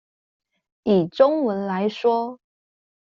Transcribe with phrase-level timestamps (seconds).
[0.81, 2.39] 以中文來說